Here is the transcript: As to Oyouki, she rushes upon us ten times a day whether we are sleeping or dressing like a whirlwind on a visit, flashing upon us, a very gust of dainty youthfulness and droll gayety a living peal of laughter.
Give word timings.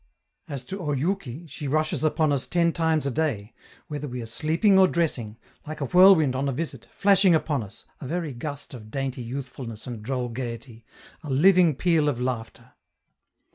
As 0.47 0.63
to 0.63 0.79
Oyouki, 0.81 1.45
she 1.47 1.67
rushes 1.67 2.03
upon 2.03 2.31
us 2.33 2.47
ten 2.47 2.73
times 2.73 3.05
a 3.05 3.11
day 3.11 3.53
whether 3.87 4.07
we 4.07 4.19
are 4.23 4.25
sleeping 4.25 4.79
or 4.79 4.87
dressing 4.87 5.37
like 5.67 5.79
a 5.79 5.85
whirlwind 5.85 6.35
on 6.35 6.49
a 6.49 6.51
visit, 6.51 6.87
flashing 6.91 7.35
upon 7.35 7.61
us, 7.61 7.85
a 7.99 8.07
very 8.07 8.33
gust 8.33 8.73
of 8.73 8.89
dainty 8.89 9.21
youthfulness 9.21 9.85
and 9.85 10.01
droll 10.01 10.29
gayety 10.29 10.83
a 11.23 11.29
living 11.29 11.75
peal 11.75 12.09
of 12.09 12.19
laughter. 12.19 12.71